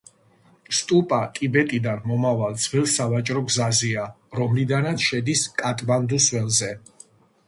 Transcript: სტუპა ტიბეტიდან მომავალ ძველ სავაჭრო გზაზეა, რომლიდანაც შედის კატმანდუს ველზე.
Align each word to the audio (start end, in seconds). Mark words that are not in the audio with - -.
სტუპა 0.75 1.17
ტიბეტიდან 1.33 1.99
მომავალ 2.11 2.57
ძველ 2.63 2.87
სავაჭრო 2.93 3.43
გზაზეა, 3.49 4.05
რომლიდანაც 4.39 5.05
შედის 5.11 5.45
კატმანდუს 5.63 6.31
ველზე. 6.37 6.71